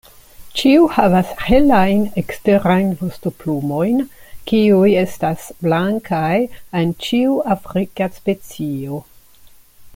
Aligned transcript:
Ĉiu 0.59 0.85
havas 0.93 1.33
helajn 1.41 1.99
eksterajn 2.21 2.89
vostoplumojn, 3.01 4.01
kiuj 4.53 4.89
estas 5.05 5.47
blankaj 5.67 6.33
en 6.81 6.97
ĉiu 7.07 7.39
afrika 7.57 8.13
specio. 8.21 9.03